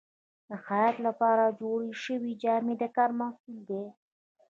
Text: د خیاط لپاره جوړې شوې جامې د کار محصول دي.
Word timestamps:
د 0.49 0.49
خیاط 0.65 0.95
لپاره 1.07 1.55
جوړې 1.59 1.91
شوې 2.03 2.31
جامې 2.43 2.75
د 2.81 2.83
کار 2.95 3.09
محصول 3.21 3.57
دي. 3.69 3.83